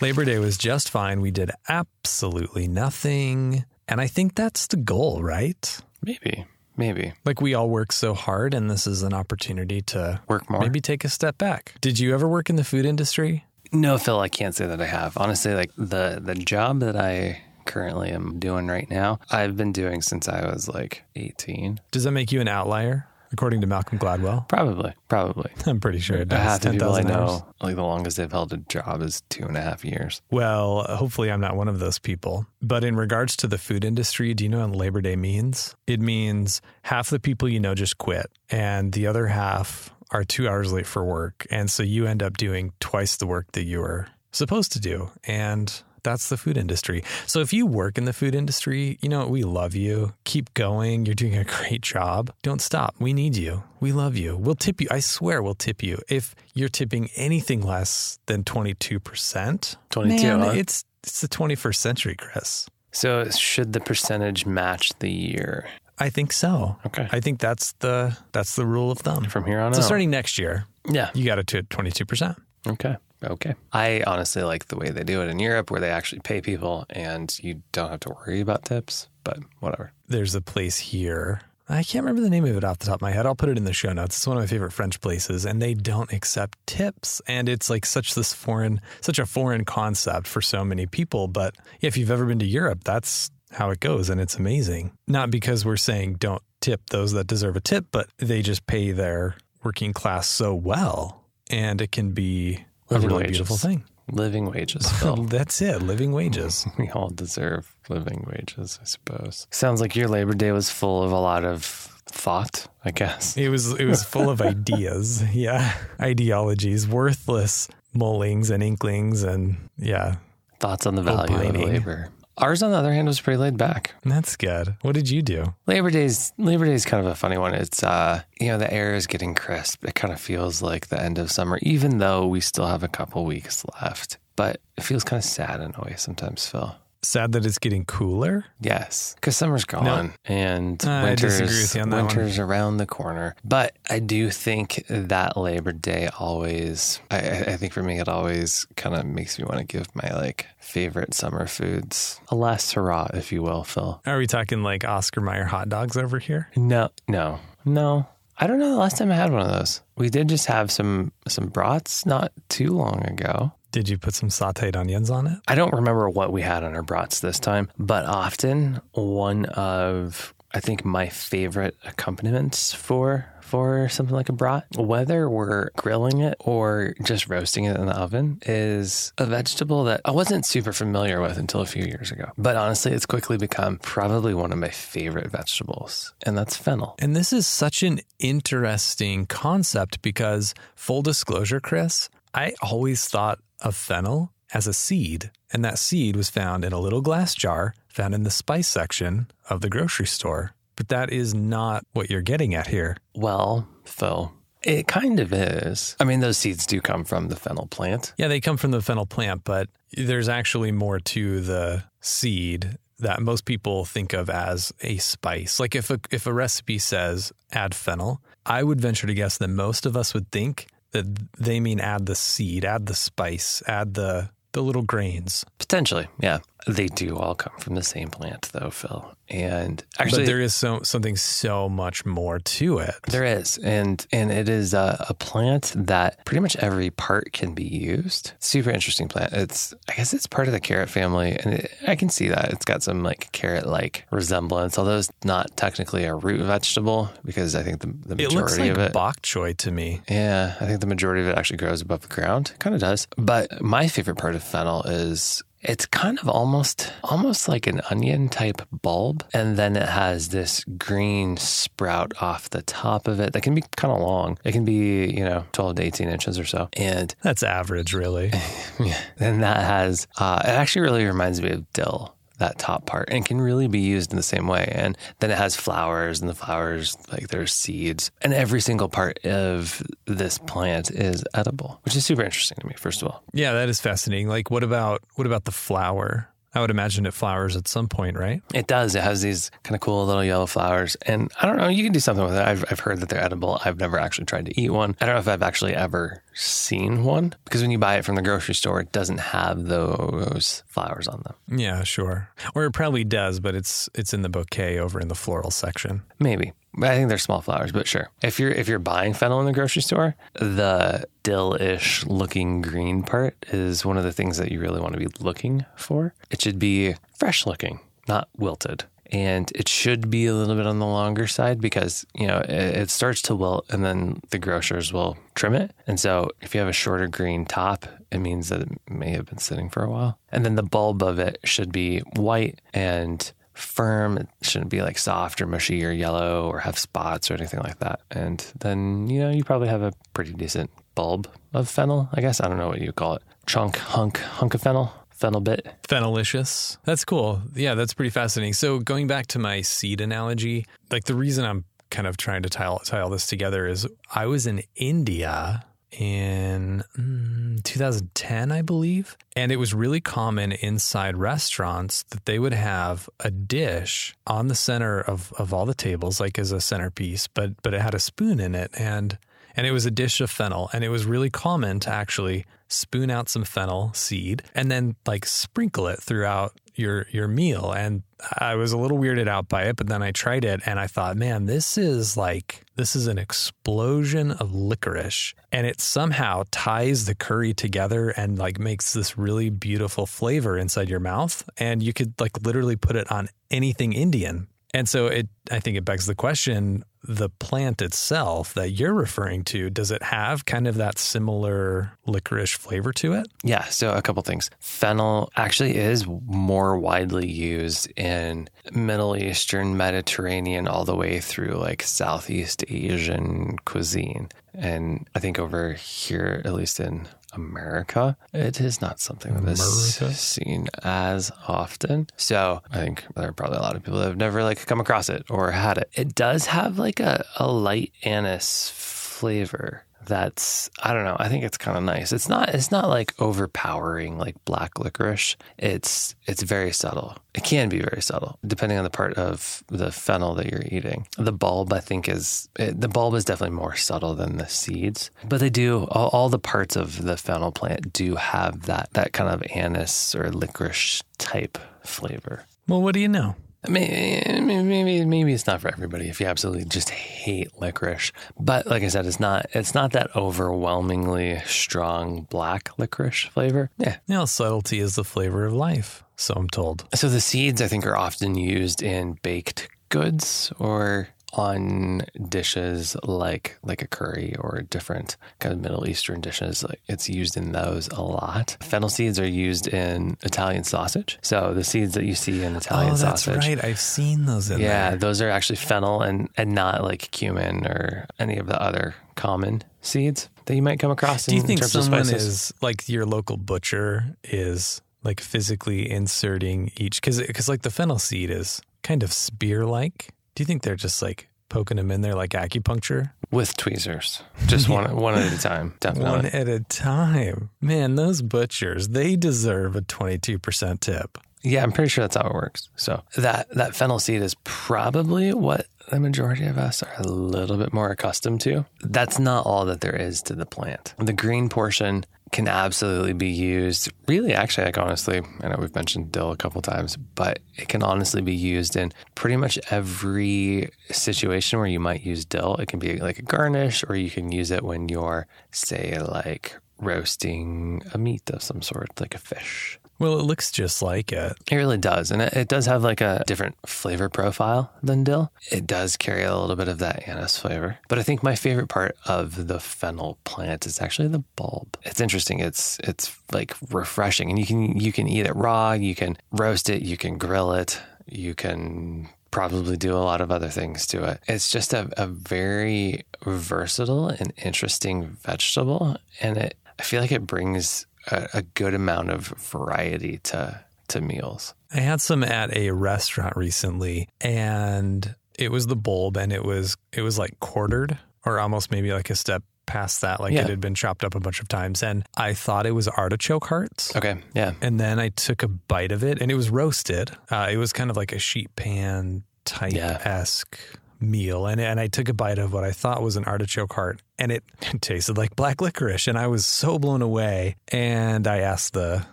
Labor 0.02 0.26
Day 0.26 0.38
was 0.38 0.58
just 0.58 0.90
fine. 0.90 1.22
We 1.22 1.32
did 1.32 1.52
absolutely 1.68 2.68
nothing. 2.68 3.66
And 3.88 4.00
I 4.00 4.08
think 4.08 4.36
that's 4.36 4.68
the 4.68 4.78
goal, 4.78 5.24
right? 5.24 5.80
Maybe. 6.04 6.46
Maybe. 6.76 7.14
Like 7.26 7.42
we 7.42 7.56
all 7.56 7.70
work 7.70 7.92
so 7.92 8.14
hard, 8.14 8.54
and 8.54 8.70
this 8.70 8.86
is 8.86 9.02
an 9.02 9.14
opportunity 9.14 9.82
to 9.82 10.22
Work 10.28 10.50
more? 10.50 10.60
maybe 10.62 10.80
take 10.82 11.04
a 11.04 11.10
step 11.10 11.38
back. 11.40 11.74
Did 11.82 11.98
you 11.98 12.14
ever 12.14 12.28
work 12.28 12.50
in 12.52 12.56
the 12.56 12.64
food 12.64 12.86
industry? 12.86 13.46
No, 13.72 13.98
Phil, 13.98 14.20
I 14.20 14.30
can't 14.30 14.54
say 14.54 14.68
that 14.68 14.80
I 14.80 14.86
have. 14.86 15.18
Honestly, 15.18 15.56
like 15.56 15.72
the 15.76 16.20
the 16.24 16.36
job 16.36 16.80
that 16.82 16.96
I 16.96 17.42
currently 17.66 18.12
am 18.12 18.38
doing 18.40 18.68
right 18.68 18.90
now, 18.90 19.20
I've 19.32 19.58
been 19.58 19.72
doing 19.74 20.02
since 20.04 20.30
I 20.30 20.46
was 20.46 20.70
like 20.70 21.04
18. 21.16 21.82
Does 21.92 22.04
that 22.04 22.12
make 22.12 22.32
you 22.32 22.40
an 22.40 22.48
outlier, 22.48 23.08
according 23.32 23.62
to 23.62 23.68
Malcolm 23.68 24.00
Gladwell? 24.00 24.48
Probably, 24.48 24.94
probably. 25.08 25.52
I'm 25.66 25.80
pretty 25.80 26.00
sure 26.00 26.18
it 26.18 26.30
does. 26.30 26.40
Half 26.40 26.62
the 26.62 26.72
people 26.72 26.94
I 26.94 27.02
10,000 27.02 27.12
hours. 27.12 27.40
know, 27.40 27.54
like 27.62 27.76
the 27.76 27.84
longest 27.84 28.18
they've 28.18 28.32
held 28.32 28.54
a 28.54 28.58
job 28.58 29.02
is 29.02 29.22
two 29.30 29.46
and 29.46 29.58
a 29.58 29.62
half 29.62 29.84
years. 29.86 30.22
Well, 30.32 30.84
hopefully 30.84 31.32
I'm 31.32 31.42
not 31.42 31.56
one 31.56 31.68
of 31.68 31.80
those 31.80 32.00
people. 32.00 32.46
But 32.62 32.84
in 32.84 32.96
regards 32.96 33.36
to 33.38 33.48
the 33.48 33.58
food 33.58 33.86
industry, 33.86 34.34
do 34.34 34.44
you 34.44 34.50
know 34.50 34.68
what 34.68 34.76
Labor 34.76 35.02
Day 35.02 35.16
means? 35.16 35.76
It 35.86 36.00
means 36.00 36.62
half 36.84 37.10
the 37.10 37.20
people 37.20 37.48
you 37.48 37.60
know 37.60 37.76
just 37.76 37.98
quit, 37.98 38.32
and 38.50 38.94
the 38.94 39.08
other 39.08 39.28
half 39.28 39.92
are 40.12 40.24
two 40.24 40.48
hours 40.48 40.72
late 40.72 40.88
for 40.88 41.04
work. 41.04 41.46
And 41.52 41.70
so 41.70 41.84
you 41.84 42.08
end 42.08 42.24
up 42.24 42.38
doing 42.38 42.72
twice 42.80 43.18
the 43.18 43.28
work 43.28 43.52
that 43.54 43.64
you 43.64 43.80
were 43.80 44.08
supposed 44.32 44.72
to 44.74 44.80
do. 44.80 45.12
And 45.26 45.84
that's 46.08 46.30
the 46.30 46.38
food 46.38 46.58
industry. 46.58 47.04
So 47.26 47.42
if 47.42 47.52
you 47.52 47.66
work 47.66 47.98
in 47.98 48.06
the 48.06 48.14
food 48.14 48.34
industry, 48.34 48.98
you 49.02 49.10
know 49.10 49.20
what? 49.20 49.30
We 49.30 49.44
love 49.44 49.76
you. 49.76 50.14
Keep 50.24 50.54
going. 50.54 51.06
You're 51.06 51.16
doing 51.16 51.36
a 51.36 51.44
great 51.44 51.82
job. 51.82 52.32
Don't 52.44 52.62
stop. 52.62 52.96
We 52.98 53.12
need 53.12 53.36
you. 53.36 53.64
We 53.82 53.92
love 53.92 54.16
you. 54.16 54.38
We'll 54.38 54.56
tip 54.56 54.80
you. 54.80 54.88
I 54.90 55.02
swear 55.02 55.44
we'll 55.44 55.54
tip 55.54 55.84
you. 55.84 56.00
If 56.08 56.34
you're 56.54 56.70
tipping 56.70 57.10
anything 57.18 57.62
less 57.62 58.20
than 58.28 58.46
22%, 58.46 59.76
22, 59.90 60.24
man, 60.24 60.40
huh? 60.40 60.52
it's, 60.56 60.86
it's 61.04 61.20
the 61.20 61.28
21st 61.28 61.76
century, 61.76 62.16
Chris. 62.16 62.70
So 62.94 63.30
should 63.30 63.74
the 63.74 63.82
percentage 63.82 64.46
match 64.46 64.92
the 65.00 65.12
year 65.12 65.68
I 66.00 66.10
think 66.10 66.32
so. 66.32 66.78
Okay. 66.86 67.08
I 67.12 67.20
think 67.20 67.40
that's 67.40 67.74
the 67.80 68.16
that's 68.32 68.56
the 68.56 68.66
rule 68.66 68.92
of 68.92 69.00
thumb. 69.00 69.26
from 69.26 69.46
here 69.46 69.60
on 69.60 69.74
So 69.74 69.80
out? 69.80 69.86
starting 69.86 70.12
next 70.12 70.38
year, 70.38 70.66
yeah. 70.88 71.10
you 71.16 71.26
got 71.26 71.40
it 71.40 71.48
to 71.48 71.64
22%. 71.64 72.36
Okay. 72.68 72.98
Okay. 73.24 73.56
I 73.74 74.04
honestly 74.06 74.44
like 74.44 74.68
the 74.68 74.78
way 74.78 74.90
they 74.90 75.04
do 75.04 75.22
it 75.22 75.30
in 75.30 75.40
Europe 75.40 75.72
where 75.72 75.82
they 75.82 75.90
actually 75.90 76.20
pay 76.20 76.42
people 76.42 76.86
and 76.90 77.38
you 77.42 77.62
don't 77.72 77.90
have 77.90 78.00
to 78.02 78.10
worry 78.10 78.42
about 78.42 78.66
tips, 78.66 79.08
but 79.24 79.40
whatever. 79.60 79.92
there's 80.08 80.36
a 80.36 80.42
place 80.42 80.78
here. 80.78 81.42
I 81.70 81.84
can't 81.84 82.06
remember 82.06 82.22
the 82.22 82.30
name 82.30 82.46
of 82.46 82.56
it 82.56 82.64
off 82.64 82.80
the 82.80 82.86
top 82.86 82.96
of 82.96 83.02
my 83.02 83.12
head. 83.12 83.26
I'll 83.26 83.36
put 83.36 83.50
it 83.50 83.58
in 83.58 83.66
the 83.66 83.74
show 83.74 83.92
notes. 83.92 84.16
It's 84.16 84.28
one 84.28 84.38
of 84.38 84.44
my 84.44 84.48
favorite 84.48 84.72
French 84.72 85.02
places, 85.02 85.44
and 85.44 85.62
they 85.62 85.74
don't 85.74 86.14
accept 86.14 86.58
tips. 86.66 87.22
And 87.28 87.50
it's 87.50 87.70
like 87.70 87.86
such 87.86 88.16
this 88.16 88.34
foreign, 88.34 88.80
such 89.02 89.20
a 89.20 89.26
foreign 89.26 89.66
concept 89.66 90.28
for 90.28 90.42
so 90.42 90.64
many 90.64 90.86
people. 90.86 91.28
But 91.28 91.56
if 91.82 91.98
you've 91.98 92.12
ever 92.12 92.26
been 92.26 92.40
to 92.40 92.46
Europe, 92.46 92.86
that's 92.86 93.32
how 93.52 93.70
it 93.72 93.82
goes, 93.82 94.10
and 94.10 94.22
it's 94.22 94.36
amazing. 94.38 94.92
Not 95.08 95.30
because 95.30 95.66
we're 95.66 95.76
saying 95.76 96.16
don't 96.20 96.42
tip 96.62 96.90
those 96.90 97.12
that 97.12 97.28
deserve 97.28 97.58
a 97.58 97.62
tip, 97.62 97.88
but 97.92 98.08
they 98.18 98.42
just 98.42 98.66
pay 98.66 98.92
their 98.92 99.36
working 99.62 99.92
class 99.92 100.28
so 100.28 100.56
well, 100.56 101.22
and 101.50 101.82
it 101.82 101.92
can 101.92 102.12
be 102.12 102.56
a 102.56 102.67
Living 102.90 103.10
really 103.10 103.24
wages. 103.24 103.38
beautiful 103.38 103.58
thing. 103.58 103.84
Living 104.12 104.50
wages. 104.50 104.92
That's 105.28 105.62
it, 105.62 105.82
living 105.82 106.12
wages. 106.12 106.66
we 106.78 106.90
all 106.90 107.10
deserve 107.10 107.76
living 107.90 108.26
wages, 108.28 108.80
I 108.82 108.86
suppose. 108.86 109.48
Sounds 109.52 109.82
like 109.82 109.96
your 109.96 110.08
Labor 110.08 110.34
Day 110.34 110.52
was 110.52 110.70
full 110.70 111.04
of 111.04 111.12
a 111.12 111.20
lot 111.20 111.44
of 111.44 111.64
thought, 111.66 112.68
I 112.86 112.92
guess. 112.92 113.36
It 113.36 113.50
was 113.50 113.74
it 113.74 113.86
was 113.86 114.04
full 114.04 114.30
of 114.30 114.42
ideas, 114.54 115.24
yeah, 115.36 115.74
ideologies, 116.00 116.88
worthless 116.88 117.68
mullings 117.94 118.50
and 118.50 118.64
inklings, 118.64 119.24
and 119.24 119.58
yeah, 119.78 120.18
Thoughts 120.60 120.88
on 120.88 120.96
the 120.96 121.04
value 121.04 121.36
of 121.36 121.56
labor. 121.56 122.10
Ours, 122.38 122.62
on 122.62 122.72
the 122.72 122.78
other 122.78 122.94
hand, 122.94 123.08
was 123.08 123.20
pretty 123.20 123.38
laid 123.38 123.58
back. 123.58 123.96
that's 124.04 124.36
good. 124.36 124.76
What 124.82 124.94
did 124.94 125.10
you 125.10 125.22
do? 125.22 125.56
Labor 125.66 125.90
Day's 125.90 126.34
Labor 126.38 126.66
Day's 126.66 126.86
kind 126.86 127.06
of 127.06 127.12
a 127.12 127.16
funny 127.16 127.38
one. 127.38 127.54
It's 127.56 127.84
uh, 127.84 128.22
you 128.40 128.48
know, 128.48 128.58
the 128.60 128.72
air 128.72 128.94
is 128.94 129.08
getting 129.08 129.34
crisp. 129.34 129.84
It 129.84 129.96
kind 129.96 130.14
of 130.14 130.20
feels 130.22 130.62
like 130.62 130.88
the 130.88 131.02
end 131.02 131.18
of 131.18 131.32
summer, 131.32 131.58
even 131.64 131.98
though 131.98 132.28
we 132.28 132.40
still 132.42 132.68
have 132.68 132.84
a 132.84 132.88
couple 132.88 133.26
weeks 133.26 133.66
left. 133.82 134.18
But 134.36 134.62
it 134.78 134.84
feels 134.84 135.04
kind 135.04 135.18
of 135.20 135.24
sad 135.24 135.62
in 135.62 135.74
a 135.76 135.82
way 135.84 135.96
sometimes, 135.98 136.46
Phil. 136.48 136.76
Sad 137.02 137.32
that 137.34 137.46
it's 137.46 137.58
getting 137.60 137.86
cooler. 137.86 138.46
Yes, 138.60 139.16
because 139.16 139.38
summer's 139.38 139.66
gone 139.66 140.14
and 140.26 140.84
I 140.86 141.04
winter's 141.04 141.40
disagree 141.40 141.62
with 141.62 141.76
you 141.76 141.82
on 141.82 141.90
that 141.92 142.16
one. 142.16 142.40
around 142.40 142.78
the 142.78 142.86
corner. 142.86 143.36
But 143.46 143.76
I 143.90 144.00
do 144.00 144.30
think 144.30 144.84
that 144.90 145.38
Labor 145.38 145.72
Day 145.72 146.10
always, 146.20 147.00
I, 147.12 147.18
I 147.18 147.38
I 147.54 147.58
think 147.58 147.74
for 147.74 147.84
me, 147.84 148.00
it 148.00 148.08
always 148.10 148.66
kind 148.76 148.96
of 148.96 149.06
makes 149.06 149.38
me 149.40 149.46
want 149.46 149.60
to 149.60 149.64
give 149.66 149.94
my 149.96 150.10
like 150.14 150.48
favorite 150.60 151.14
summer 151.14 151.48
foods 151.48 152.20
a 152.30 152.36
last 152.36 152.74
hurrah, 152.74 153.08
if 153.14 153.32
you 153.32 153.42
will, 153.42 153.64
Phil. 153.64 154.02
Are 154.06 154.18
we 154.18 154.28
talking 154.28 154.64
like 154.64 154.84
Oscar 154.84 155.22
Mayer 155.22 155.46
hot 155.46 155.70
dogs 155.70 155.98
over 155.98 156.20
here? 156.20 156.50
No, 156.56 156.90
no, 157.08 157.40
no. 157.64 158.08
I 158.40 158.46
don't 158.46 158.60
know 158.60 158.70
the 158.70 158.78
last 158.78 158.98
time 158.98 159.12
I 159.12 159.16
had 159.16 159.32
one 159.32 159.42
of 159.42 159.48
those. 159.52 159.82
We 159.96 160.10
did 160.10 160.30
just 160.30 160.46
have 160.46 160.72
some 160.72 161.12
some 161.28 161.48
brats 161.48 162.06
not 162.06 162.32
too 162.50 162.70
long 162.74 163.04
ago. 163.06 163.52
Did 163.72 163.90
you 163.90 163.98
put 163.98 164.14
some 164.14 164.30
sautéed 164.30 164.76
onions 164.76 165.10
on 165.10 165.28
it? 165.28 165.40
I 165.48 165.56
don't 165.56 165.74
remember 165.74 166.10
what 166.10 166.32
we 166.32 166.42
had 166.42 166.64
on 166.64 166.74
our 166.74 166.84
brats 166.84 167.20
this 167.20 167.40
time, 167.40 167.70
but 167.78 168.06
often 168.06 168.82
one 168.94 169.46
of 169.46 170.34
I 170.54 170.60
think 170.60 170.86
my 170.86 171.10
favorite 171.10 171.76
accompaniments 171.86 172.74
for 172.74 173.28
for 173.42 173.88
something 173.88 174.16
like 174.16 174.28
a 174.28 174.34
brat, 174.34 174.66
whether 174.76 175.30
we're 175.30 175.70
grilling 175.78 176.20
it 176.20 176.36
or 176.40 176.94
just 177.04 177.30
roasting 177.30 177.64
it 177.64 177.78
in 177.78 177.86
the 177.86 177.98
oven, 177.98 178.40
is 178.46 179.14
a 179.18 179.26
vegetable 179.26 179.86
that 179.86 180.02
I 180.04 180.12
wasn't 180.12 180.46
super 180.46 180.74
familiar 180.74 181.22
with 181.22 181.38
until 181.38 181.62
a 181.62 181.66
few 181.66 181.86
years 181.86 182.12
ago. 182.12 182.30
But 182.38 182.58
honestly, 182.58 182.92
it's 182.92 183.06
quickly 183.06 183.38
become 183.38 183.78
probably 183.78 184.34
one 184.34 184.52
of 184.52 184.58
my 184.60 184.70
favorite 184.70 185.32
vegetables, 185.32 186.14
and 186.24 186.38
that's 186.38 186.58
fennel. 186.58 186.96
And 187.00 187.16
this 187.16 187.32
is 187.32 187.48
such 187.48 187.84
an 187.84 188.02
interesting 188.20 189.26
concept 189.28 190.02
because, 190.02 190.54
full 190.76 191.02
disclosure, 191.02 191.62
Chris, 191.62 192.10
I 192.34 192.54
always 192.62 193.08
thought 193.08 193.40
of 193.62 193.76
fennel 193.76 194.32
as 194.54 194.68
a 194.68 194.74
seed, 194.74 195.32
and 195.52 195.64
that 195.64 195.80
seed 195.80 196.16
was 196.16 196.30
found 196.30 196.64
in 196.64 196.74
a 196.74 196.80
little 196.80 197.02
glass 197.02 197.36
jar 197.36 197.74
found 197.90 198.14
in 198.14 198.24
the 198.24 198.32
spice 198.32 198.68
section 198.68 199.28
of 199.50 199.62
the 199.62 199.70
grocery 199.70 200.06
store. 200.06 200.54
But 200.76 200.90
that 200.90 201.12
is 201.12 201.34
not 201.34 201.84
what 201.94 202.10
you're 202.10 202.22
getting 202.22 202.54
at 202.54 202.68
here. 202.68 202.98
Well, 203.16 203.68
Phil, 203.84 204.32
it 204.62 204.88
kind 204.88 205.20
of 205.20 205.34
is. 205.34 205.96
I 206.00 206.04
mean, 206.04 206.20
those 206.20 206.38
seeds 206.38 206.68
do 206.68 206.80
come 206.82 207.04
from 207.04 207.30
the 207.30 207.36
fennel 207.36 207.68
plant. 207.68 208.14
Yeah, 208.18 208.28
they 208.28 208.40
come 208.40 208.58
from 208.58 208.72
the 208.72 208.82
fennel 208.82 209.08
plant, 209.08 209.44
but 209.44 209.70
there's 209.94 210.30
actually 210.30 210.72
more 210.72 211.00
to 211.00 211.40
the 211.40 211.84
seed 212.02 212.78
that 213.00 213.22
most 213.22 213.46
people 213.46 213.86
think 213.86 214.14
of 214.14 214.30
as 214.30 214.74
a 214.82 214.98
spice. 214.98 215.60
Like 215.60 215.76
if 215.76 215.90
a 215.90 216.00
if 216.12 216.26
a 216.28 216.34
recipe 216.34 216.80
says 216.80 217.32
add 217.52 217.74
fennel, 217.76 218.22
I 218.46 218.64
would 218.64 218.82
venture 218.82 219.08
to 219.08 219.14
guess 219.14 219.38
that 219.38 219.48
most 219.50 219.86
of 219.86 219.96
us 219.96 220.14
would 220.14 220.32
think 220.32 220.68
that 221.02 221.40
they 221.40 221.60
mean 221.60 221.80
add 221.80 222.06
the 222.06 222.16
seed, 222.16 222.66
add 222.66 222.86
the 222.86 222.96
spice, 222.96 223.64
add 223.68 223.94
the 223.94 224.30
the 224.54 224.62
little 224.62 224.82
grains. 224.82 225.46
Potentially, 225.60 226.08
yeah. 226.20 226.40
They 226.68 226.88
do 226.88 227.18
all 227.18 227.36
come 227.36 227.58
from 227.60 227.76
the 227.76 227.84
same 227.84 228.10
plant, 228.10 228.50
though, 228.54 228.72
Phil. 228.72 229.17
And 229.30 229.84
actually, 230.00 230.24
but 230.24 230.28
there 230.28 230.40
is 230.40 230.56
so 230.56 230.82
something 230.84 231.16
so 231.18 231.68
much 231.68 232.06
more 232.06 232.40
to 232.40 232.80
it. 232.80 232.96
There 233.10 233.26
is, 233.26 233.58
and 233.58 234.06
and 234.12 234.32
it 234.32 234.48
is 234.48 234.74
a, 234.74 235.06
a 235.10 235.14
plant 235.14 235.74
that 235.76 236.24
pretty 236.26 236.40
much 236.40 236.56
every 236.58 236.90
part 236.92 237.34
can 237.34 237.54
be 237.54 237.66
used. 237.66 238.32
Super 238.40 238.70
interesting 238.72 239.08
plant. 239.08 239.34
It's 239.34 239.74
I 239.90 239.96
guess 239.96 240.14
it's 240.14 240.28
part 240.28 240.48
of 240.48 240.54
the 240.54 240.60
carrot 240.60 240.90
family, 240.90 241.32
and 241.38 241.56
it, 241.56 241.72
I 241.88 241.96
can 241.96 242.10
see 242.10 242.30
that 242.30 242.52
it's 242.54 242.66
got 242.66 242.84
some 242.84 243.04
like 243.04 243.32
carrot-like 243.34 244.06
resemblance, 244.12 244.78
although 244.78 244.98
it's 244.98 245.12
not 245.24 245.56
technically 245.58 246.06
a 246.06 246.16
root 246.16 246.42
vegetable 246.42 247.10
because 247.26 247.56
I 247.56 247.64
think 247.64 247.82
the, 247.82 247.88
the 247.88 248.14
It 248.24 248.28
majority 248.30 248.36
looks 248.38 248.58
like 248.60 248.72
of 248.72 248.78
it. 248.78 248.94
bok 248.94 249.22
choy 249.22 249.58
to 249.58 249.72
me. 249.72 250.02
Yeah, 250.10 250.56
I 250.60 250.66
think 250.66 250.80
the 250.80 250.88
majority 250.88 251.22
of 251.22 251.28
it 251.28 251.38
actually 251.38 251.58
grows 251.58 251.82
above 251.82 252.02
the 252.08 252.14
ground. 252.14 252.54
Kind 252.60 252.74
of 252.76 252.82
does. 252.82 253.08
But 253.18 253.62
my 253.62 253.88
favorite 253.88 254.18
part 254.18 254.36
of 254.36 254.44
fennel 254.44 254.84
is 254.84 255.44
It's 255.62 255.86
kind 255.86 256.20
of 256.20 256.30
almost 256.30 256.94
almost 257.04 257.48
like 257.48 257.68
an 257.68 257.82
onion 257.90 258.30
type 258.30 258.62
bulb, 258.72 259.26
and 259.34 259.58
then 259.58 259.76
it 259.76 259.90
has 259.90 260.30
this 260.30 260.64
green 260.78 261.38
sprout 261.38 262.14
off 262.22 262.50
the 262.50 262.62
top 262.62 263.08
of 263.08 263.20
it 263.20 263.34
that 263.34 263.42
can 263.42 263.56
be 263.56 263.64
kind 263.76 263.94
of 263.94 264.02
long. 264.02 264.38
It 264.44 264.52
can 264.52 264.66
be 264.66 265.12
you 265.12 265.24
know 265.24 265.46
twelve 265.52 265.76
to 265.76 265.84
eighteen 265.84 266.10
inches 266.10 266.38
or 266.38 266.46
so, 266.46 266.70
and 266.74 267.14
That's 267.24 267.44
average, 267.44 267.94
really. 267.94 268.32
yeah, 268.80 269.00
and 269.20 269.44
that 269.44 269.58
has 269.58 270.08
uh, 270.18 270.42
it 270.44 270.50
actually 270.50 270.84
really 270.84 271.06
reminds 271.06 271.42
me 271.42 271.52
of 271.52 271.72
dill 271.74 272.17
that 272.38 272.58
top 272.58 272.86
part 272.86 273.10
and 273.12 273.26
can 273.26 273.40
really 273.40 273.68
be 273.68 273.80
used 273.80 274.12
in 274.12 274.18
the 274.18 274.24
same 274.24 274.48
way. 274.48 274.72
And 274.74 274.98
then 275.20 275.32
it 275.32 275.38
has 275.38 275.56
flowers, 275.56 276.22
and 276.22 276.30
the 276.30 276.34
flowers, 276.34 276.98
like 277.12 277.30
there's 277.30 277.54
seeds, 277.54 278.12
and 278.22 278.34
every 278.34 278.62
single 278.62 278.90
part 278.90 279.24
of 279.26 279.82
this 280.06 280.38
plant 280.38 280.92
is 280.92 281.24
edible, 281.34 281.80
which 281.84 281.96
is 281.96 282.06
super 282.06 282.24
interesting 282.24 282.58
to 282.62 282.68
me, 282.68 282.76
first 282.78 283.02
of 283.02 283.08
all. 283.08 283.24
Yeah, 283.34 283.54
that 283.54 283.70
is 283.70 283.82
fascinating. 283.82 284.28
Like, 284.28 284.52
what 284.52 284.64
about 284.64 285.04
what 285.16 285.28
about 285.28 285.46
the 285.46 285.52
flower? 285.52 286.30
I 286.54 286.62
would 286.62 286.72
imagine 286.72 287.06
it 287.06 287.14
flowers 287.14 287.56
at 287.56 287.68
some 287.68 287.88
point, 287.88 288.18
right? 288.18 288.42
It 288.52 288.66
does. 288.66 288.96
It 288.96 289.04
has 289.04 289.22
these 289.22 289.52
kind 289.62 289.76
of 289.76 289.82
cool 289.82 290.08
little 290.08 290.24
yellow 290.24 290.48
flowers. 290.48 290.96
And 291.04 291.32
I 291.40 291.46
don't 291.46 291.58
know, 291.58 291.68
you 291.68 291.84
can 291.84 291.94
do 291.94 292.00
something 292.00 292.26
with 292.26 292.34
it. 292.34 292.42
I've, 292.42 292.66
I've 292.72 292.80
heard 292.80 293.00
that 293.02 293.10
they're 293.10 293.22
edible. 293.22 293.62
I've 293.64 293.80
never 293.80 294.00
actually 294.00 294.26
tried 294.26 294.48
to 294.48 294.60
eat 294.60 294.72
one. 294.72 294.96
I 295.00 295.06
don't 295.06 295.14
know 295.14 295.20
if 295.20 295.28
I've 295.28 295.44
actually 295.44 295.76
ever 295.76 296.24
seen 296.38 297.04
one 297.04 297.34
because 297.46 297.62
when 297.62 297.72
you 297.72 297.78
buy 297.80 297.98
it 297.98 298.06
from 298.06 298.16
the 298.16 298.22
grocery 298.22 298.56
store, 298.56 298.80
it 298.80 298.92
doesn't 298.92 299.20
have 299.20 299.66
those 299.66 300.64
flowers 300.68 301.08
on 301.08 301.24
them. 301.24 301.60
Yeah, 301.60 301.84
sure. 301.84 302.30
Or 302.56 302.66
it 302.66 302.72
probably 302.72 303.04
does, 303.04 303.40
but 303.40 303.56
it's 303.56 303.90
it's 303.94 304.14
in 304.14 304.22
the 304.22 304.30
bouquet 304.30 304.78
over 304.80 305.00
in 305.00 305.08
the 305.08 305.16
floral 305.16 305.52
section. 305.52 306.04
Maybe. 306.20 306.54
I 306.80 306.96
think 306.96 307.10
they're 307.10 307.18
small 307.18 307.42
flowers, 307.42 307.72
but 307.72 307.88
sure. 307.88 308.10
If 308.22 308.40
you're 308.40 308.52
if 308.52 308.68
you're 308.68 308.78
buying 308.80 309.14
fennel 309.14 309.40
in 309.40 309.48
the 309.48 309.54
grocery 309.54 309.82
store, 309.82 310.16
the 310.34 311.08
dill-ish 311.24 312.06
looking 312.06 312.62
green 312.62 313.02
part 313.04 313.36
is 313.52 313.84
one 313.84 313.98
of 313.98 314.04
the 314.04 314.12
things 314.12 314.38
that 314.38 314.52
you 314.52 314.60
really 314.60 314.80
want 314.80 314.94
to 314.94 315.00
be 315.00 315.08
looking 315.20 315.66
for. 315.76 316.14
It 316.30 316.42
should 316.42 316.60
be 316.60 316.96
fresh 317.16 317.46
looking, 317.48 317.80
not 318.08 318.30
wilted. 318.38 318.86
And 319.12 319.52
it 319.56 319.70
should 319.70 320.10
be 320.10 320.26
a 320.26 320.34
little 320.34 320.56
bit 320.56 320.68
on 320.68 320.80
the 320.80 320.86
longer 320.86 321.28
side 321.28 321.62
because, 321.62 322.06
you 322.14 322.28
know, 322.28 322.40
it, 322.40 322.50
it 322.50 322.90
starts 322.90 323.22
to 323.24 323.36
wilt 323.36 323.66
and 323.70 323.84
then 323.84 324.22
the 324.30 324.40
grocers 324.40 324.92
will 324.92 325.18
trim 325.36 325.54
it. 325.56 325.72
And 325.86 326.00
so 326.00 326.30
if 326.42 326.54
you 326.54 326.60
have 326.60 326.70
a 326.70 326.74
shorter 326.74 327.08
green 327.08 327.46
top, 327.46 327.86
it 328.12 328.20
means 328.20 328.50
that 328.50 328.62
it 328.62 328.70
may 328.90 329.12
have 329.12 329.26
been 329.26 329.38
sitting 329.38 329.70
for 329.70 329.84
a 329.84 329.90
while. 329.90 330.20
And 330.30 330.46
then 330.46 330.56
the 330.56 330.64
bulb 330.64 331.04
of 331.04 331.20
it 331.20 331.40
should 331.44 331.72
be 331.72 332.00
white 332.16 332.60
and 332.74 333.32
firm. 333.54 334.18
It 334.18 334.28
shouldn't 334.42 334.72
be 334.72 334.82
like 334.82 334.98
soft 334.98 335.42
or 335.42 335.48
mushy 335.48 335.84
or 335.84 335.92
yellow 335.92 336.48
or 336.50 336.60
have 336.60 336.78
spots 336.78 337.30
or 337.32 337.34
anything 337.34 337.60
like 337.62 337.80
that. 337.80 338.02
And 338.12 338.40
then, 338.60 339.10
you 339.10 339.20
know, 339.20 339.32
you 339.32 339.44
probably 339.44 339.68
have 339.68 339.82
a 339.82 339.94
pretty 340.14 340.34
decent 340.34 340.70
bulb 340.96 341.30
of 341.54 341.70
fennel, 341.70 342.10
I 342.14 342.22
guess. 342.22 342.40
I 342.40 342.48
don't 342.48 342.58
know 342.58 342.68
what 342.68 342.82
you 342.82 342.92
call 342.92 343.16
it. 343.16 343.24
Chunk, 343.46 343.78
hunk, 343.78 344.18
hunk 344.18 344.54
of 344.54 344.62
fennel, 344.62 344.92
fennel 345.18 345.42
bit. 345.42 345.68
Fennelicious. 345.88 346.78
That's 346.86 347.04
cool. 347.04 347.42
Yeah, 347.56 347.76
that's 347.76 347.94
pretty 347.94 348.12
fascinating. 348.12 348.54
So 348.54 348.80
going 348.80 349.08
back 349.08 349.28
to 349.28 349.40
my 349.40 349.62
seed 349.62 350.02
analogy, 350.02 350.66
like 350.92 351.06
the 351.06 351.16
reason 351.16 351.46
I'm 351.46 351.66
kind 351.90 352.08
of 352.08 352.18
trying 352.18 352.44
to 352.44 352.50
tie 352.50 352.78
tie 352.86 353.00
all 353.00 353.10
this 353.10 353.28
together 353.28 353.68
is 353.68 353.88
I 354.14 354.26
was 354.26 354.46
in 354.46 354.64
India 354.76 355.66
in 355.92 356.84
mm, 356.98 357.64
2010, 357.64 358.52
I 358.52 358.62
believe. 358.62 359.18
And 359.36 359.52
it 359.52 359.58
was 359.58 359.74
really 359.74 360.02
common 360.02 360.52
inside 360.52 361.18
restaurants 361.18 362.04
that 362.10 362.26
they 362.26 362.40
would 362.40 362.54
have 362.54 363.10
a 363.20 363.32
dish 363.32 364.14
on 364.28 364.48
the 364.48 364.56
center 364.56 365.00
of, 365.00 365.34
of 365.38 365.54
all 365.54 365.66
the 365.66 365.74
tables, 365.74 366.20
like 366.20 366.38
as 366.38 366.52
a 366.52 366.62
centerpiece, 366.62 367.28
but 367.28 367.62
but 367.62 367.74
it 367.74 367.82
had 367.82 367.96
a 367.96 368.00
spoon 368.00 368.40
in 368.40 368.54
it 368.54 368.72
and 368.78 369.18
and 369.56 369.66
it 369.66 369.72
was 369.72 369.86
a 369.86 369.92
dish 369.92 370.22
of 370.22 370.30
fennel. 370.30 370.70
And 370.72 370.84
it 370.84 370.90
was 370.90 371.06
really 371.06 371.32
common 371.32 371.80
to 371.82 371.90
actually 371.90 372.46
spoon 372.68 373.10
out 373.10 373.30
some 373.30 373.44
fennel 373.44 373.94
seed 373.94 374.44
and 374.54 374.70
then 374.70 374.96
like 375.06 375.26
sprinkle 375.26 375.88
it 375.88 376.02
throughout 376.02 376.54
your 376.76 377.08
your 377.12 377.28
meal. 377.28 377.72
And 377.72 378.04
I 378.38 378.56
was 378.56 378.72
a 378.72 378.78
little 378.78 378.98
weirded 378.98 379.28
out 379.28 379.48
by 379.48 379.64
it, 379.64 379.76
but 379.76 379.88
then 379.88 380.02
I 380.02 380.12
tried 380.12 380.46
it 380.46 380.62
and 380.66 380.80
I 380.80 380.88
thought, 380.88 381.18
man, 381.18 381.46
this 381.46 381.78
is 381.78 382.18
like 382.18 382.64
this 382.76 382.96
is 382.96 383.08
an 383.08 383.18
explosion 383.18 384.32
of 384.32 384.54
licorice. 384.54 385.34
And 385.52 385.66
it 385.66 385.82
somehow 385.82 386.44
ties 386.52 387.06
the 387.06 387.16
curry 387.16 387.54
together 387.54 388.10
and 388.10 388.38
like 388.38 388.60
makes 388.60 388.94
this 388.94 389.18
really 389.18 389.50
beautiful 389.50 390.06
flavor 390.06 390.58
inside 390.58 390.90
your 390.90 391.00
mouth. 391.00 391.48
And 391.58 391.82
you 391.82 391.94
could 391.94 392.14
like 392.20 392.46
literally 392.46 392.76
put 392.76 392.96
it 392.96 393.12
on 393.12 393.30
anything 393.50 393.94
Indian. 393.94 394.48
And 394.74 394.88
so 394.88 395.08
it 395.08 395.28
I 395.52 395.60
think 395.60 395.78
it 395.78 395.86
begs 395.86 396.06
the 396.06 396.16
question, 396.16 396.84
the 397.04 397.30
plant 397.30 397.82
itself 397.82 398.54
that 398.54 398.72
you're 398.72 398.94
referring 398.94 399.44
to, 399.46 399.70
does 399.70 399.92
it 399.92 400.04
have 400.04 400.46
kind 400.46 400.68
of 400.68 400.76
that 400.76 400.98
similar 400.98 401.92
licorice 402.06 402.52
flavor 402.54 402.92
to 402.94 403.14
it? 403.14 403.28
Yeah, 403.44 403.66
so 403.66 403.94
a 403.94 404.02
couple 404.02 404.24
things. 404.24 404.50
Fennel 404.60 405.32
actually 405.36 405.78
is 405.78 406.06
more 406.08 406.78
widely 406.78 407.28
used 407.28 407.92
in 407.98 408.50
Middle 408.72 409.16
Eastern, 409.16 409.78
Mediterranean, 409.78 410.68
all 410.68 410.86
the 410.86 410.96
way 410.96 411.20
through 411.20 411.56
like 411.56 411.84
Southeast 411.84 412.64
Asian 412.68 413.58
cuisine. 413.66 414.30
And 414.54 415.08
I 415.14 415.20
think 415.20 415.40
over 415.40 415.74
here, 415.74 416.42
at 416.44 416.54
least 416.54 416.80
in 416.80 417.08
America, 417.34 418.18
it 418.34 418.60
is 418.62 418.82
not 418.82 419.00
something 419.00 419.34
that 419.34 419.52
is 419.52 419.98
America? 420.00 420.18
seen 420.18 420.68
as 420.84 421.32
often. 421.48 422.08
So 422.18 422.62
I 422.72 422.78
think 422.78 423.04
there 423.16 423.30
are 423.30 423.34
probably 423.34 423.58
a 423.58 423.62
lot 423.62 423.76
of 423.76 423.84
people 423.84 424.00
that 424.00 424.08
have 424.08 424.18
never 424.18 424.44
like 424.44 424.66
come 424.66 424.80
across 424.80 425.10
it 425.10 425.26
or 425.30 425.52
had 425.52 425.78
it. 425.78 425.90
It 425.94 426.16
does 426.16 426.48
have 426.48 426.78
like 426.80 427.00
a, 427.00 427.26
a 427.38 427.48
light 427.52 427.92
anise 428.04 428.72
flavor 428.74 429.84
that's 430.08 430.70
I 430.82 430.94
don't 430.94 431.04
know. 431.04 431.18
I 431.20 431.30
think 431.30 431.44
it's 431.44 431.58
kind 431.58 431.78
of 431.78 431.84
nice. 431.84 432.12
It's 432.12 432.30
not 432.30 432.50
it's 432.50 432.72
not 432.72 432.90
like 432.90 433.14
overpowering 433.20 434.18
like 434.18 434.36
black 434.46 434.80
licorice. 434.80 435.36
It's 435.58 436.16
it's 436.26 436.44
very 436.44 436.72
subtle. 436.72 437.16
It 437.34 437.44
can 437.44 437.70
be 437.70 437.80
very 437.80 438.02
subtle 438.02 438.40
depending 438.46 438.78
on 438.78 438.84
the 438.84 438.90
part 438.90 439.14
of 439.16 439.64
the 439.68 439.92
fennel 439.92 440.34
that 440.36 440.48
you're 440.48 440.66
eating. 440.66 441.08
The 441.18 441.32
bulb 441.32 441.72
I 441.74 441.80
think 441.80 442.10
is 442.10 442.50
it, 442.58 442.80
the 442.80 442.88
bulb 442.88 443.14
is 443.16 443.26
definitely 443.26 443.56
more 443.56 443.76
subtle 443.76 444.16
than 444.16 444.38
the 444.38 444.48
seeds, 444.48 445.12
but 445.28 445.40
they 445.40 445.50
do 445.50 445.86
all, 445.92 446.10
all 446.10 446.30
the 446.30 446.40
parts 446.40 446.76
of 446.76 447.04
the 447.04 447.18
fennel 447.18 447.52
plant 447.52 447.94
do 447.94 448.16
have 448.16 448.64
that 448.64 448.90
that 448.94 449.14
kind 449.14 449.30
of 449.30 449.44
anise 449.54 450.16
or 450.16 450.32
licorice 450.32 451.04
type 451.18 451.58
flavor. 451.84 452.46
Well, 452.68 452.82
what 452.82 452.94
do 452.94 453.00
you 453.00 453.08
know? 453.08 453.36
Mean, 453.70 454.68
maybe 454.68 455.06
maybe 455.06 455.34
it's 455.34 455.48
not 455.48 455.62
for 455.62 455.70
everybody 455.70 456.10
if 456.10 456.20
you 456.20 456.28
absolutely 456.28 456.66
just 456.66 456.90
hate 456.90 457.50
licorice. 457.60 458.12
But 458.40 458.68
like 458.68 458.84
I 458.84 458.88
said, 458.88 459.06
it's 459.06 459.20
not 459.20 459.48
it's 459.54 459.74
not 459.74 459.92
that 459.92 460.16
overwhelmingly 460.16 461.42
strong 461.46 462.28
black 462.30 462.78
licorice 462.78 463.26
flavor. 463.26 463.70
Yeah. 463.78 463.98
You 464.08 464.16
know, 464.16 464.26
subtlety 464.26 464.80
is 464.80 464.96
the 464.96 465.04
flavor 465.04 465.46
of 465.46 465.54
life, 465.54 466.04
so 466.16 466.34
I'm 466.36 466.50
told. 466.50 466.86
So 466.96 467.10
the 467.10 467.22
seeds 467.22 467.62
I 467.62 467.68
think 467.68 467.86
are 467.86 467.98
often 467.98 468.36
used 468.36 468.82
in 468.82 469.20
baked 469.22 469.70
goods 469.90 470.52
or 470.60 471.10
on 471.38 472.02
dishes 472.30 472.98
like 473.04 473.58
like 473.64 473.82
a 473.82 473.88
curry 473.88 474.36
or 474.40 474.64
different 474.70 475.16
kind 475.40 475.54
of 475.54 475.62
Middle 475.62 475.88
Eastern 475.88 476.20
dishes. 476.20 476.64
Like 476.64 476.82
it's 476.88 477.08
used 477.08 477.38
in 477.38 477.52
those 477.52 477.88
a 477.90 478.02
lot. 478.02 478.58
Fennel 478.62 478.90
seeds 478.90 479.20
are 479.20 479.28
used 479.28 479.68
in 479.68 480.18
Italian 480.24 480.64
sausage. 480.64 481.20
So 481.22 481.54
the 481.54 481.64
seeds 481.64 481.94
that 481.94 482.04
you 482.06 482.16
see 482.16 482.44
in 482.44 482.56
Italian 482.56 482.94
oh, 482.94 482.98
that's 482.98 483.24
sausage. 483.24 483.48
right. 483.48 483.64
I've 483.64 483.80
seen 483.80 484.26
those 484.26 484.50
in 484.50 484.60
Yeah, 484.60 484.90
there. 484.92 485.00
those 485.00 485.22
are 485.22 485.30
actually 485.30 485.58
fennel 485.58 486.02
and, 486.02 486.30
and 486.36 486.54
not 486.54 486.84
like 486.84 487.12
cumin 487.12 487.66
or 487.68 488.08
any 488.20 488.38
of 488.38 488.48
the 488.48 488.62
other 488.62 488.96
common 489.16 489.64
seeds 489.82 490.30
that 490.46 490.56
you 490.56 490.62
might 490.62 490.80
come 490.80 490.92
across. 490.92 491.26
Do 491.26 491.36
you 491.36 491.42
in 491.42 491.48
think 491.48 491.60
terms 491.60 491.72
someone 491.72 492.02
is 492.10 492.54
like 492.62 492.90
your 492.90 493.06
local 493.06 493.38
butcher 493.38 494.16
is 494.24 494.82
like 495.04 495.20
physically 495.20 495.90
inserting 495.90 496.72
each 496.78 497.00
because 497.02 497.22
because 497.22 497.48
like 497.48 497.62
the 497.62 497.70
fennel 497.70 498.00
seed 498.00 498.30
is 498.32 498.62
kind 498.84 499.04
of 499.04 499.14
spear 499.14 499.66
like. 499.66 500.10
Do 500.38 500.44
you 500.44 500.46
think 500.46 500.62
they're 500.62 500.76
just 500.76 501.02
like 501.02 501.30
poking 501.50 501.78
them 501.78 501.90
in 501.90 502.02
there 502.02 502.14
like 502.14 502.30
acupuncture 502.34 503.12
with 503.32 503.58
tweezers, 503.58 504.22
just 504.46 504.70
one 504.70 504.96
one 504.96 505.16
at 505.16 505.34
a 505.34 505.42
time, 505.42 505.74
definitely. 505.80 506.12
one 506.12 506.26
at 506.28 506.48
a 506.48 506.60
time? 506.60 507.50
Man, 507.60 507.96
those 507.96 508.22
butchers 508.22 508.90
they 508.90 509.16
deserve 509.16 509.76
a 509.76 509.82
twenty 509.82 510.20
two 510.20 510.38
percent 510.38 510.82
tip. 510.82 511.18
Yeah, 511.42 511.64
I'm 511.64 511.72
pretty 511.72 511.90
sure 511.90 512.04
that's 512.04 512.18
how 512.18 512.28
it 512.28 512.36
works. 512.36 512.70
So 512.76 513.02
that 513.16 513.50
that 513.56 513.76
fennel 513.76 513.98
seed 513.98 514.22
is 514.22 514.36
probably 514.44 515.34
what 515.34 515.66
the 515.90 516.00
majority 516.00 516.46
of 516.46 516.60
us 516.60 516.84
are 516.84 516.94
a 517.00 517.08
little 517.08 517.58
bit 517.58 517.74
more 517.74 517.90
accustomed 517.90 518.42
to. 518.42 518.68
That's 518.82 519.18
not 519.18 519.48
all 519.48 519.66
that 519.66 519.82
there 519.82 519.96
is 519.96 520.22
to 520.24 520.36
the 520.36 520.46
plant. 520.46 520.94
The 521.00 521.14
green 521.14 521.50
portion 521.50 522.06
can 522.32 522.48
absolutely 522.48 523.14
be 523.14 523.30
used. 523.30 523.92
Really, 524.08 524.34
actually, 524.34 524.66
like 524.66 524.78
honestly, 524.78 525.22
I 525.42 525.48
know 525.48 525.58
we've 525.60 525.74
mentioned 525.76 526.12
dill 526.12 526.32
a 526.32 526.38
couple 526.38 526.62
times, 526.62 526.98
but 526.98 527.40
it 527.56 527.68
can 527.68 527.84
honestly 527.84 528.22
be 528.22 528.36
used 528.36 528.76
in 528.76 528.92
pretty 529.16 529.38
much 529.38 529.58
every 529.70 530.70
situation 530.92 531.60
where 531.60 531.68
you 531.68 531.80
might 531.80 532.04
use 532.04 532.26
dill. 532.26 532.56
It 532.56 532.68
can 532.68 532.80
be 532.80 532.98
like 532.98 533.20
a 533.20 533.24
garnish, 533.24 533.84
or 533.88 533.96
you 533.96 534.10
can 534.10 534.32
use 534.32 534.52
it 534.52 534.64
when 534.64 534.90
you're, 534.90 535.28
say, 535.52 535.98
like 536.00 536.56
roasting 536.80 537.82
a 537.94 537.98
meat 537.98 538.30
of 538.30 538.44
some 538.44 538.62
sort, 538.62 539.00
like 539.00 539.16
a 539.16 539.20
fish. 539.20 539.80
Well, 540.00 540.20
it 540.20 540.24
looks 540.24 540.52
just 540.52 540.82
like 540.82 541.12
it. 541.12 541.38
It 541.50 541.56
really 541.56 541.78
does. 541.78 542.12
And 542.12 542.22
it, 542.22 542.34
it 542.34 542.48
does 542.48 542.66
have 542.68 542.84
like 542.84 543.02
a 543.02 543.24
different 543.26 543.56
flavor 543.66 544.10
profile 544.10 544.72
than 544.84 545.04
dill. 545.04 545.32
It 545.52 545.66
does 545.66 545.98
carry 545.98 546.24
a 546.24 546.36
little 546.36 546.56
bit 546.56 546.68
of 546.68 546.80
that 546.80 547.08
anise 547.08 547.38
flavor. 547.38 547.80
But 547.88 548.00
I 548.00 548.04
think 548.04 548.22
my 548.22 548.36
favorite 548.36 548.68
part 548.68 548.96
of 549.06 549.48
the 549.48 549.60
fennel 549.60 550.18
plant 550.24 550.66
is 550.66 550.82
actually 550.82 551.08
the 551.08 551.24
bulb. 551.36 551.78
It's 551.84 552.02
interesting. 552.02 552.40
It's 552.40 552.80
it's 552.84 553.18
like 553.32 553.56
refreshing. 553.72 554.30
And 554.30 554.38
you 554.38 554.46
can 554.46 554.80
you 554.80 554.92
can 554.92 555.08
eat 555.08 555.26
it 555.26 555.36
raw, 555.36 555.74
you 555.74 555.96
can 555.96 556.18
roast 556.32 556.70
it, 556.70 556.82
you 556.84 556.98
can 556.98 557.18
grill 557.18 557.54
it, 557.54 557.82
you 558.06 558.36
can 558.36 559.10
probably 559.32 559.78
do 559.78 559.94
a 559.94 560.00
lot 560.00 560.22
of 560.22 560.32
other 560.32 560.50
things 560.50 560.88
to 560.88 561.04
it. 561.04 561.20
It's 561.28 561.52
just 561.52 561.74
a, 561.74 561.90
a 561.98 562.08
very 562.08 563.04
versatile 563.26 564.08
and 564.08 564.32
interesting 564.38 565.18
vegetable. 565.22 565.98
And 566.22 566.38
it 566.38 566.58
I 566.80 566.84
feel 566.84 567.02
like 567.02 567.12
it 567.12 567.26
brings 567.26 567.86
a, 568.12 568.28
a 568.36 568.42
good 568.42 568.74
amount 568.74 569.10
of 569.10 569.28
variety 569.28 570.20
to 570.24 570.62
to 570.90 571.02
meals. 571.02 571.54
I 571.74 571.82
had 571.82 572.00
some 572.00 572.24
at 572.24 572.56
a 572.56 572.72
restaurant 572.72 573.36
recently 573.36 574.08
and 574.22 575.16
it 575.38 575.52
was 575.52 575.68
the 575.68 575.76
bulb 575.76 576.16
and 576.18 576.32
it 576.32 576.46
was 576.46 576.78
it 576.94 577.02
was 577.02 577.20
like 577.20 577.38
quartered 577.42 577.98
or 578.26 578.40
almost 578.40 578.72
maybe 578.72 578.94
like 578.94 579.10
a 579.10 579.16
step 579.16 579.44
past 579.66 580.00
that 580.00 580.22
like 580.22 580.32
Yeah. 580.32 580.44
it 580.44 580.50
had 580.50 580.62
been 580.62 580.76
chopped 580.76 581.04
up 581.04 581.14
a 581.14 581.20
bunch 581.20 581.42
of 581.42 581.50
times 581.50 581.84
and 581.84 582.06
I 582.16 582.34
thought 582.34 582.66
it 582.66 582.72
was 582.72 582.88
artichoke 582.88 583.48
hearts. 583.48 583.94
Okay, 583.98 584.16
yeah. 584.34 584.54
And 584.62 584.80
then 584.80 584.98
I 584.98 585.10
took 585.10 585.44
a 585.44 585.50
bite 585.50 585.92
of 585.92 586.06
it 586.06 586.22
and 586.22 586.32
it 586.32 586.36
was 586.36 586.50
roasted. 586.50 587.12
Uh, 587.30 587.50
it 587.52 587.58
was 587.58 587.74
kind 587.74 587.90
of 587.92 587.98
like 587.98 588.14
a 588.14 588.20
sheet 588.20 588.56
pan 588.56 589.24
type 589.44 589.76
esque 589.76 590.58
meal. 591.00 591.46
And, 591.46 591.60
and 591.60 591.80
I 591.80 591.88
took 591.88 592.10
a 592.10 592.14
bite 592.14 592.40
of 592.40 592.54
what 592.54 592.64
I 592.64 592.72
thought 592.72 593.02
was 593.02 593.16
an 593.18 593.26
artichoke 593.26 593.74
heart 593.74 594.02
and 594.20 594.32
it 594.32 594.44
tasted 594.82 595.18
like 595.18 595.36
black 595.36 595.62
licorice. 595.62 596.08
And 596.08 596.18
I 596.18 596.28
was 596.28 596.46
so 596.46 596.80
blown 596.80 597.02
away. 597.02 597.56
And 597.70 598.28
I 598.28 598.40
asked 598.40 598.74
the 598.74 599.06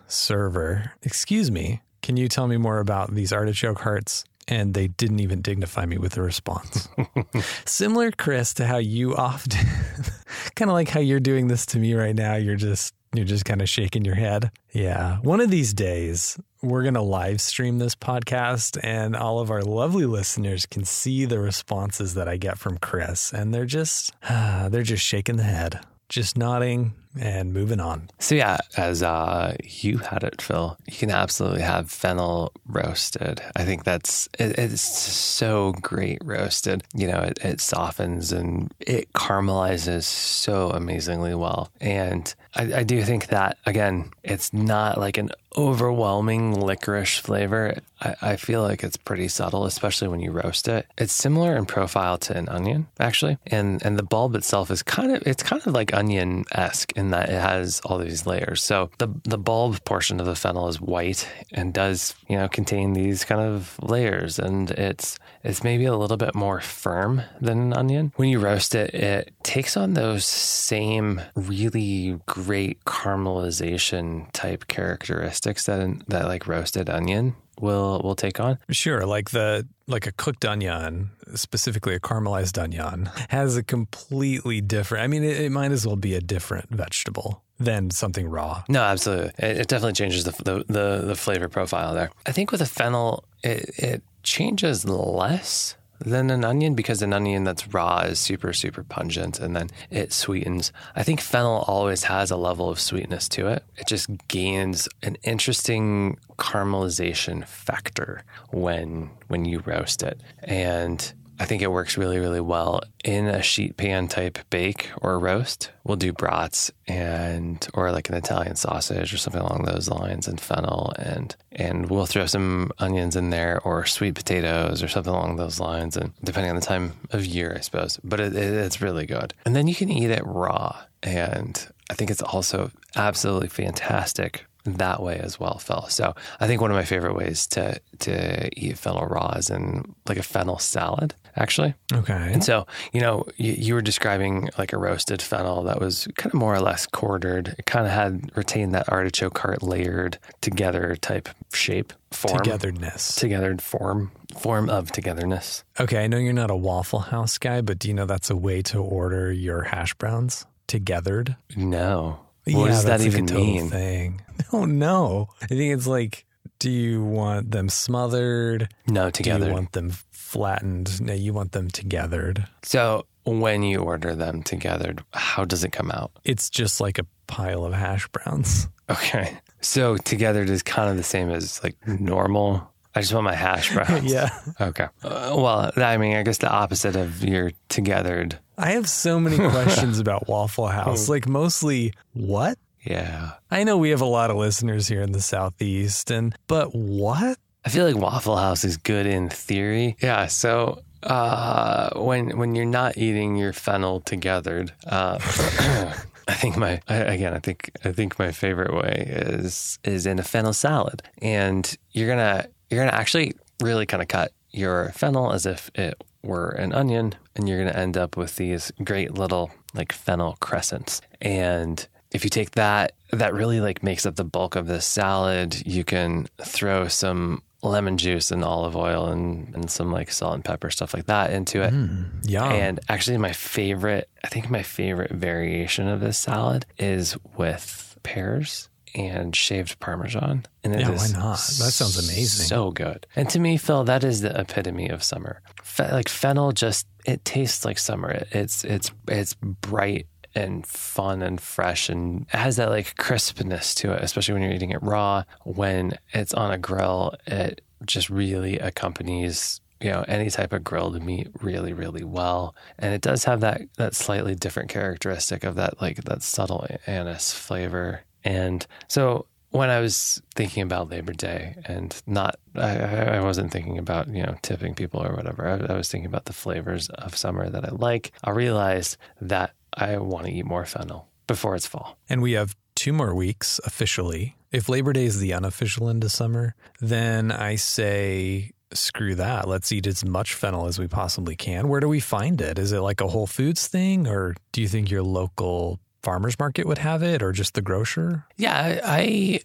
server, 0.07 0.93
Excuse 1.03 1.50
me, 1.50 1.83
can 2.03 2.17
you 2.17 2.29
tell 2.29 2.47
me 2.47 2.57
more 2.57 2.79
about 2.79 3.14
these 3.14 3.33
artichoke 3.33 3.81
hearts? 3.81 4.25
And 4.47 4.75
they 4.75 4.88
didn't 4.88 5.21
even 5.21 5.41
dignify 5.41 5.87
me 5.87 5.97
with 5.97 6.19
a 6.19 6.23
response. 6.23 6.87
Similar, 7.64 8.11
Chris, 8.11 8.53
to 8.55 8.67
how 8.67 8.76
you 8.76 9.17
often, 9.17 9.67
kind 10.55 10.71
of 10.71 10.75
like 10.75 10.91
how 10.91 11.00
you're 11.00 11.19
doing 11.19 11.49
this 11.49 11.64
to 11.67 11.79
me 11.79 11.95
right 11.95 12.14
now. 12.14 12.35
You're 12.35 12.57
just 12.57 12.93
you're 13.16 13.26
just 13.26 13.44
kind 13.44 13.62
of 13.62 13.68
shaking 13.68 14.04
your 14.04 14.14
head. 14.14 14.50
Yeah. 14.73 15.18
One 15.18 15.40
of 15.40 15.50
these 15.50 15.73
days, 15.73 16.38
we're 16.62 16.83
going 16.83 16.94
to 16.94 17.02
live 17.02 17.40
stream 17.40 17.78
this 17.78 17.94
podcast, 17.94 18.78
and 18.83 19.14
all 19.14 19.38
of 19.38 19.50
our 19.50 19.62
lovely 19.62 20.06
listeners 20.06 20.66
can 20.66 20.85
see 20.85 21.25
the 21.25 21.38
responses 21.38 22.14
that 22.14 22.28
I 22.28 22.37
get 22.37 22.59
from 22.59 22.78
Chris, 22.78 23.33
and 23.33 23.54
they're 23.54 23.66
just 23.66 24.12
they're 24.28 24.83
just 24.83 25.04
shaking 25.04 25.37
the 25.37 25.42
head, 25.44 25.80
just 26.09 26.37
nodding 26.37 26.94
and 27.18 27.52
moving 27.52 27.80
on. 27.80 28.11
So 28.18 28.35
yeah, 28.35 28.59
as 28.76 29.02
uh, 29.02 29.56
you 29.62 29.99
had 29.99 30.25
it, 30.25 30.40
Phil, 30.40 30.76
you 30.87 30.97
can 30.97 31.11
absolutely 31.11 31.62
have 31.62 31.90
fennel 31.90 32.52
roasted. 32.66 33.40
I 33.56 33.64
think 33.64 33.85
that's 33.85 34.28
it, 34.38 34.59
it's 34.59 34.80
so 34.83 35.73
great 35.80 36.18
roasted. 36.25 36.85
You 36.94 37.09
know, 37.09 37.21
it, 37.21 37.38
it 37.44 37.61
softens 37.61 38.33
and 38.33 38.73
it 38.80 39.12
caramelizes 39.12 40.04
so 40.04 40.71
amazingly 40.71 41.35
well. 41.35 41.71
And 41.80 42.33
I, 42.54 42.75
I 42.75 42.83
do 42.83 43.02
think 43.02 43.28
that 43.28 43.59
again, 43.66 44.11
it's 44.23 44.52
not 44.52 44.99
like 44.99 45.18
an 45.18 45.30
overwhelming 45.56 46.61
licorice 46.61 47.18
flavor. 47.18 47.76
I, 48.00 48.14
I 48.23 48.37
feel 48.37 48.62
like 48.62 48.83
it's 48.83 48.97
pretty 48.97 49.28
subtle, 49.28 49.66
especially 49.66 50.09
when 50.09 50.21
you 50.21 50.33
roast 50.33 50.68
it. 50.68 50.87
It's 50.99 51.12
similar 51.12 51.56
in 51.56 51.66
profile 51.66 52.18
to 52.18 52.37
an 52.37 52.49
onion, 52.49 52.87
actually, 52.99 53.38
and 53.47 53.85
and 53.85 53.99
the 53.99 54.02
bulb 54.02 54.35
itself 54.35 54.71
is 54.71 54.83
kind 54.83 55.14
of 55.14 55.23
it's 55.26 55.42
kind 55.42 55.64
of 55.66 55.73
like 55.73 55.94
onion 55.94 56.44
esque 56.52 56.92
in 57.04 57.11
that 57.11 57.28
it 57.28 57.40
has 57.40 57.80
all 57.84 57.99
these 57.99 58.26
layers. 58.26 58.62
So 58.62 58.90
the 58.99 59.08
the 59.25 59.38
bulb 59.38 59.84
portion 59.84 60.20
of 60.20 60.26
the 60.26 60.34
fennel 60.34 60.68
is 60.68 60.80
white 60.80 61.28
and 61.52 61.73
does 61.73 62.14
you 62.28 62.37
know 62.37 62.49
contain 62.49 62.92
these 62.92 63.25
kind 63.25 63.40
of 63.40 63.78
layers, 63.82 64.38
and 64.38 64.70
it's 64.70 65.18
it's 65.42 65.62
maybe 65.62 65.84
a 65.84 65.96
little 65.96 66.16
bit 66.16 66.34
more 66.34 66.61
firm 66.61 67.23
than 67.40 67.58
an 67.58 67.73
onion. 67.75 68.12
When 68.16 68.28
you 68.28 68.38
roast 68.38 68.75
it, 68.75 68.94
it 68.94 69.34
takes 69.42 69.76
on 69.76 69.94
those 69.94 70.25
same 70.25 71.20
really 71.34 72.18
great 72.26 72.84
caramelization 72.84 74.30
type 74.32 74.66
characteristics 74.68 75.66
that 75.66 76.08
that 76.08 76.26
like 76.26 76.46
roasted 76.46 76.88
onion 76.88 77.37
will 77.61 78.00
will 78.02 78.14
take 78.14 78.40
on. 78.40 78.58
Sure, 78.70 79.06
like 79.06 79.30
the 79.30 79.66
like 79.87 80.06
a 80.06 80.12
cooked 80.12 80.44
onion, 80.44 81.11
specifically 81.34 81.94
a 81.94 82.00
caramelized 82.00 82.61
onion, 82.62 83.11
has 83.28 83.56
a 83.56 83.62
completely 83.62 84.61
different. 84.61 85.04
I 85.04 85.06
mean, 85.06 85.25
it, 85.25 85.40
it 85.40 85.52
might 85.52 85.73
as 85.73 85.87
well 85.87 85.96
be 85.96 86.14
a 86.14 86.20
different 86.20 86.70
vegetable 86.70 87.42
than 87.58 87.90
something 87.90 88.28
raw. 88.28 88.64
No, 88.68 88.82
absolutely. 88.82 89.32
It, 89.38 89.58
it 89.58 89.68
definitely 89.68 89.92
changes 89.92 90.25
the, 90.25 90.32
the 90.42 90.64
the 90.73 91.06
the 91.06 91.16
flavor 91.16 91.49
profile 91.49 91.94
there. 91.94 92.11
I 92.26 92.32
think 92.32 92.52
with 92.52 92.61
a 92.61 92.66
fennel, 92.66 93.25
it 93.42 93.70
it 93.76 94.02
changes 94.23 94.84
less 94.87 95.76
than 96.04 96.30
an 96.30 96.44
onion 96.44 96.75
because 96.75 97.02
an 97.02 97.12
onion 97.12 97.44
that's 97.44 97.66
raw 97.68 98.00
is 98.00 98.20
super 98.20 98.52
super 98.52 98.84
pungent 98.84 99.40
and 99.40 99.56
then 99.56 99.68
it 99.90 100.12
sweetens. 100.12 100.73
I 100.94 101.02
think 101.02 101.20
fennel 101.20 101.64
always 101.66 102.04
has 102.04 102.30
a 102.30 102.37
level 102.37 102.68
of 102.68 102.78
sweetness 102.78 103.28
to 103.30 103.49
it. 103.49 103.64
It 103.76 103.87
just 103.87 104.08
gains 104.28 104.88
an 105.02 105.16
interesting 105.23 106.18
caramelization 106.38 107.46
factor 107.46 108.23
when 108.50 109.11
when 109.28 109.44
you 109.44 109.61
roast 109.61 110.02
it 110.02 110.20
and 110.42 111.12
I 111.38 111.47
think 111.47 111.62
it 111.62 111.71
works 111.71 111.99
really, 111.99 112.19
really 112.19 112.41
well 112.41 112.81
in 113.05 113.26
a 113.26 113.43
sheet 113.43 113.76
pan 113.76 114.09
type 114.09 114.38
bake 114.50 114.91
or 115.03 115.19
roast. 115.19 115.71
We'll 115.83 115.97
do 115.97 116.12
brats 116.12 116.71
and 116.87 117.67
or 117.75 117.91
like 117.91 118.09
an 118.09 118.14
Italian 118.14 118.57
sausage 118.57 119.12
or 119.12 119.19
something 119.19 119.43
along 119.43 119.64
those 119.64 119.88
lines 119.88 120.29
and 120.29 120.41
fennel 120.41 120.93
and 120.99 121.35
and 121.53 121.91
we'll 121.91 122.07
throw 122.07 122.26
some 122.26 122.71
onions 122.79 123.17
in 123.17 123.31
there 123.31 123.61
or 123.64 123.85
sweet 123.85 124.14
potatoes 124.14 124.83
or 124.83 124.88
something 124.88 125.12
along 125.12 125.37
those 125.37 125.59
lines 125.59 125.97
and 125.97 126.12
depending 126.23 126.50
on 126.50 126.57
the 126.57 126.62
time 126.62 126.93
of 127.11 127.26
year, 127.26 127.55
I 127.57 127.61
suppose. 127.61 127.99
But 128.05 128.21
it, 128.21 128.35
it, 128.35 128.53
it's 128.55 128.81
really 128.81 129.07
good. 129.07 129.35
And 129.45 129.57
then 129.57 129.67
you 129.67 129.75
can 129.75 129.91
eat 129.91 130.11
it 130.11 130.25
raw 130.25 130.76
and 131.03 131.67
I 131.91 131.95
think 131.95 132.11
it's 132.11 132.23
also 132.23 132.71
absolutely 132.97 133.49
fantastic 133.49 134.47
that 134.64 135.03
way 135.03 135.19
as 135.19 135.38
well, 135.38 135.59
Phil. 135.59 135.87
So 135.88 136.14
I 136.41 136.47
think 136.47 136.61
one 136.61 136.71
of 136.71 136.76
my 136.76 136.85
favorite 136.85 137.14
ways 137.14 137.47
to 137.49 137.81
to 138.00 138.49
eat 138.59 138.79
fennel 138.79 139.07
raw 139.07 139.35
is 139.37 139.50
in 139.50 139.95
like 140.09 140.19
a 140.19 140.23
fennel 140.23 140.59
salad, 140.59 141.14
actually. 141.37 141.75
Okay. 141.93 142.31
And 142.33 142.45
so, 142.45 142.67
you 142.93 143.00
know, 143.00 143.25
you, 143.37 143.53
you 143.53 143.75
were 143.75 143.83
describing 143.83 144.50
like 144.59 144.73
a 144.73 144.79
roasted 144.79 145.21
fennel 145.21 145.62
that 145.64 145.81
was 145.81 146.09
kind 146.17 146.33
of 146.33 146.38
more 146.38 146.55
or 146.55 146.61
less 146.61 146.87
quartered. 146.87 147.55
It 147.59 147.67
kind 147.67 147.87
of 147.87 147.93
had 147.93 148.31
retained 148.37 148.75
that 148.75 148.88
artichoke 148.91 149.38
heart 149.38 149.62
layered 149.62 150.19
together 150.41 150.97
type 150.97 151.29
shape, 151.53 151.93
form. 152.11 152.38
Togetherness. 152.38 153.19
Togethered 153.19 153.61
form, 153.61 154.12
form 154.37 154.71
of 154.71 154.93
togetherness. 154.93 155.64
Okay, 155.79 156.05
I 156.05 156.07
know 156.07 156.19
you're 156.19 156.33
not 156.33 156.50
a 156.50 156.57
Waffle 156.57 157.00
House 157.00 157.38
guy, 157.38 157.61
but 157.61 157.79
do 157.79 157.88
you 157.88 157.95
know 157.95 158.07
that's 158.07 158.31
a 158.31 158.37
way 158.37 158.62
to 158.62 158.79
order 158.79 159.33
your 159.33 159.62
hash 159.62 159.95
browns 159.95 160.47
togethered? 160.69 161.37
No. 161.57 162.21
What 162.47 162.69
does 162.69 162.85
that 162.85 163.00
like 163.00 163.07
even 163.07 163.26
total 163.26 163.45
mean? 163.45 163.71
Thing. 163.71 164.21
No, 164.53 164.64
no. 164.67 165.29
I 165.43 165.47
think 165.47 165.75
it's 165.75 165.87
like, 165.87 166.26
do 166.64 166.71
you 166.71 167.04
want 167.04 167.50
them 167.50 167.68
smothered? 167.68 168.73
No, 168.87 169.11
together. 169.11 169.40
Do 169.40 169.47
you 169.49 169.52
want 169.52 169.73
them 169.73 169.90
flattened? 170.12 170.99
No, 171.02 171.12
you 171.12 171.35
want 171.35 171.52
them 171.52 171.68
togethered. 171.68 172.49
so 172.62 173.04
when 173.26 173.62
you 173.62 173.80
order 173.80 174.14
them 174.14 174.42
together, 174.42 174.94
how 175.12 175.44
does 175.44 175.62
it 175.62 175.73
come 175.73 175.90
out? 175.90 176.11
It's 176.25 176.49
just 176.49 176.80
like 176.80 176.99
a 176.99 177.04
pile 177.26 177.66
of 177.66 177.75
hash 177.75 178.09
browns. 178.09 178.66
Okay. 178.88 179.37
So 179.61 179.99
together 179.99 180.42
is 180.42 180.62
kind 180.62 180.90
of 180.90 180.97
the 180.97 181.02
same 181.02 181.28
as 181.28 181.62
like 181.62 181.76
normal. 181.87 182.66
I 182.94 183.00
just 183.02 183.12
want 183.12 183.25
my 183.25 183.35
hash 183.35 183.73
browns. 183.75 184.11
yeah. 184.11 184.30
Okay. 184.59 184.87
Uh, 185.02 185.35
well, 185.37 185.71
I 185.76 185.99
mean, 185.99 186.16
I 186.16 186.23
guess 186.23 186.38
the 186.38 186.50
opposite 186.50 186.97
of 186.97 187.23
your 187.23 187.52
togethered. 187.68 188.38
I 188.56 188.71
have 188.73 188.88
so 188.88 189.21
many 189.21 189.37
questions 189.50 189.99
about 189.99 190.28
Waffle 190.28 190.68
House. 190.68 191.11
Like 191.11 191.28
mostly 191.28 191.92
what? 192.14 192.56
Yeah. 192.85 193.33
I 193.50 193.64
know 193.64 193.76
we 193.79 193.91
have 193.91 194.00
a 194.00 194.07
lot 194.07 194.31
of 194.31 194.37
listeners 194.37 194.87
here 194.88 195.03
in 195.03 195.12
the 195.12 195.21
Southeast 195.23 196.11
and 196.11 196.35
but 196.47 196.75
what? 196.75 197.38
I 197.64 197.71
feel 197.71 197.87
like 197.87 197.97
Waffle 197.97 198.37
House 198.37 198.64
is 198.64 198.76
good 198.76 199.07
in 199.07 199.31
theory. 199.31 199.97
Yeah. 200.03 200.26
So 200.26 200.83
uh, 201.03 201.91
when 201.99 202.37
when 202.38 202.55
you're 202.55 202.67
not 202.67 202.97
eating 202.99 203.37
your 203.37 203.53
fennel 203.53 204.00
togethered, 204.03 204.71
uh, 204.87 205.19
I 206.29 206.35
think 206.35 206.57
my 206.57 206.81
I- 206.88 206.95
again 206.97 207.33
I 207.35 207.38
think 207.38 207.71
I 207.85 207.93
think 207.93 208.19
my 208.19 208.33
favorite 208.33 208.75
way 208.75 209.05
is 209.09 209.79
is 209.85 210.07
in 210.07 210.19
a 210.19 210.23
fennel 210.23 210.53
salad, 210.53 211.03
and 211.23 211.75
you're 211.93 212.09
gonna 212.09 212.47
you're 212.71 212.85
gonna 212.85 212.97
actually 212.97 213.33
really 213.62 213.87
kind 213.87 214.03
of 214.03 214.09
cut 214.09 214.33
your 214.50 214.91
fennel 214.95 215.33
as 215.33 215.47
if 215.47 215.71
it 215.75 215.95
were 216.23 216.50
an 216.50 216.73
onion, 216.73 217.14
and 217.37 217.49
you're 217.49 217.59
gonna 217.64 217.76
end 217.79 217.97
up 217.97 218.17
with 218.17 218.37
these 218.37 218.73
great 218.83 219.14
little 219.14 219.50
like 219.75 219.93
fennel 219.93 220.37
crescents, 220.41 221.00
and 221.21 221.87
if 222.14 222.25
you 222.25 222.30
take 222.30 222.52
that 222.52 222.92
that 223.11 223.35
really 223.35 223.61
like 223.61 223.83
makes 223.83 224.06
up 224.06 224.16
the 224.16 224.25
bulk 224.25 224.56
of 224.56 224.66
this 224.66 224.87
salad 224.87 225.66
you 225.66 225.85
can 225.85 226.26
throw 226.42 226.88
some 226.88 227.42
lemon 227.64 227.97
juice 227.97 228.30
and 228.30 228.44
olive 228.44 228.76
oil 228.76 229.06
and, 229.06 229.54
and 229.54 229.71
some 229.71 229.90
like 229.90 230.11
salt 230.11 230.35
and 230.35 230.44
pepper 230.44 230.71
stuff 230.71 230.94
like 230.94 231.06
that 231.06 231.33
into 231.33 231.62
it. 231.62 231.73
Mm, 231.73 232.09
yeah. 232.25 232.44
And 232.44 232.78
actually, 232.88 233.16
my 233.18 233.33
favorite, 233.33 234.09
I 234.23 234.28
think 234.28 234.50
my 234.50 234.62
favorite 234.62 235.11
variation 235.11 235.88
of 235.88 236.00
this 236.00 236.18
salad 236.18 236.66
is 236.78 237.16
with 237.37 237.99
pears 238.02 238.68
and 238.94 239.35
shaved 239.35 239.80
Parmesan. 239.80 240.44
And 240.62 240.78
Yeah, 240.78 240.90
why 240.90 241.09
not? 241.12 241.38
That 241.38 241.73
sounds 241.73 241.99
amazing. 241.99 242.47
So 242.47 242.71
good. 242.71 243.06
And 243.16 243.28
to 243.30 243.40
me, 243.40 243.56
Phil, 243.56 243.85
that 243.85 244.04
is 244.04 244.21
the 244.21 244.38
epitome 244.38 244.88
of 244.88 245.02
summer. 245.02 245.40
Fe- 245.62 245.90
like 245.90 246.09
fennel, 246.09 246.52
just 246.52 246.87
it 247.04 247.25
tastes 247.25 247.64
like 247.64 247.78
summer. 247.78 248.11
It, 248.11 248.28
it's 248.30 248.64
it's 248.64 248.92
it's 249.09 249.35
bright 249.35 250.06
and 250.35 250.67
fun 250.67 251.23
and 251.23 251.41
fresh 251.41 251.88
and 251.88 252.26
has 252.31 252.57
that 252.57 252.71
like 252.71 252.97
crispness 252.97 253.75
to 253.76 253.93
it, 253.93 254.03
especially 254.03 254.35
when 254.35 254.43
you're 254.43 254.53
eating 254.53 254.71
it 254.71 254.83
raw. 254.83 255.25
When 255.45 255.99
it's 256.12 256.35
on 256.35 256.50
a 256.50 256.59
grill, 256.59 257.14
it 257.26 257.61
just 257.85 258.11
really 258.11 258.59
accompanies 258.59 259.61
you 259.81 259.91
know 259.91 260.05
any 260.09 260.31
type 260.31 260.53
of 260.53 260.64
grilled 260.64 261.03
meat 261.03 261.29
really 261.43 261.73
really 261.73 262.05
well 262.05 262.55
and 262.79 262.95
it 262.95 263.03
does 263.03 263.25
have 263.25 263.41
that 263.41 263.61
that 263.76 263.95
slightly 263.95 264.35
different 264.35 264.71
characteristic 264.71 265.45
of 265.45 265.57
that 265.57 265.83
like 265.83 266.03
that 266.05 266.23
subtle 266.23 266.67
anise 266.87 267.33
flavor 267.33 268.00
and 268.25 268.67
so 268.88 269.26
when 269.55 269.71
I 269.71 269.79
was 269.79 270.21
thinking 270.35 270.64
about 270.64 270.91
Labor 270.91 271.12
Day 271.12 271.55
and 271.67 271.95
not, 272.09 272.41
I, 272.57 272.76
I 272.76 273.21
wasn't 273.21 273.53
thinking 273.53 273.79
about, 273.79 274.09
you 274.09 274.25
know, 274.25 274.35
tipping 274.43 274.75
people 274.75 275.00
or 275.00 275.14
whatever. 275.14 275.47
I, 275.47 275.73
I 275.73 275.76
was 275.76 275.88
thinking 275.88 276.09
about 276.09 276.25
the 276.25 276.33
flavors 276.33 276.88
of 276.88 277.17
summer 277.17 277.49
that 277.49 277.64
I 277.64 277.71
like. 277.71 278.11
I 278.25 278.31
realized 278.31 278.97
that 279.21 279.53
I 279.75 279.99
want 279.99 280.26
to 280.26 280.33
eat 280.33 280.47
more 280.47 280.64
fennel 280.64 281.09
before 281.26 281.57
it's 281.57 281.66
fall. 281.66 281.99
And 282.09 282.23
we 282.23 282.33
have 282.33 282.57
two 282.75 282.93
more 282.93 283.14
weeks 283.14 283.61
officially. 283.64 284.37
If 284.52 284.69
Labor 284.69 284.93
Day 284.93 285.04
is 285.04 285.19
the 285.19 285.33
unofficial 285.33 285.88
end 285.88 286.04
of 286.04 286.12
summer, 286.12 286.54
then 286.81 287.33
I 287.33 287.57
say 287.57 288.52
screw 288.73 289.14
that. 289.16 289.49
Let's 289.49 289.73
eat 289.73 289.87
as 289.87 290.04
much 290.04 290.35
fennel 290.35 290.66
as 290.66 290.78
we 290.78 290.88
possibly 290.88 291.37
can. 291.37 291.69
Where 291.69 291.81
do 291.81 291.88
we 291.88 292.00
find 292.00 292.40
it? 292.40 292.59
Is 292.59 292.73
it 292.73 292.81
like 292.81 293.00
a 293.00 293.09
Whole 293.09 293.26
Foods 293.26 293.69
thing, 293.69 294.07
or 294.07 294.35
do 294.52 294.61
you 294.61 294.69
think 294.69 294.90
your 294.90 295.02
local 295.02 295.81
farmers 296.04 296.38
market 296.38 296.66
would 296.66 296.78
have 296.78 297.02
it, 297.02 297.23
or 297.23 297.32
just 297.32 297.54
the 297.54 297.62
grocer? 297.62 298.25
Yeah, 298.37 298.80
I, 298.84 299.40